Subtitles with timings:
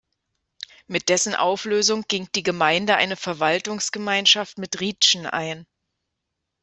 [0.87, 5.67] Mit dessen Auflösung ging die Gemeinde eine Verwaltungsgemeinschaft mit Rietschen ein.